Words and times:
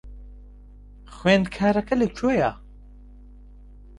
خوێندکارەکە 1.13 1.95
لەکوێیە؟ 2.01 2.51